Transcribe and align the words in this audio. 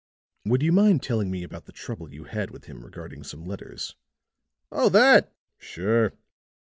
"Would 0.45 0.63
you 0.63 0.71
mind 0.71 1.03
telling 1.03 1.29
me 1.29 1.43
about 1.43 1.65
the 1.65 1.71
trouble 1.71 2.11
you 2.11 2.23
had 2.23 2.49
with 2.49 2.65
him 2.65 2.83
regarding 2.83 3.23
some 3.23 3.45
letters?" 3.45 3.95
"Oh, 4.71 4.89
that! 4.89 5.31
Sure. 5.59 6.13